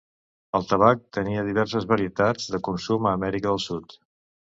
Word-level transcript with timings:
El 0.59 0.63
tabac 0.69 1.01
tenia 1.17 1.43
diverses 1.49 1.85
varietats 1.91 2.47
de 2.55 2.61
consum 2.69 3.07
a 3.07 3.13
Amèrica 3.19 3.53
del 3.53 3.63
Sud. 3.67 3.95